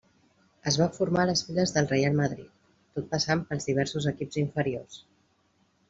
[0.71, 2.49] Es va formar a les files del Reial Madrid,
[2.99, 5.03] tot passant pels diversos equips inferiors.